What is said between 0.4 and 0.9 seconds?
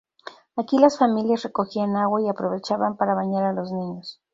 Aquí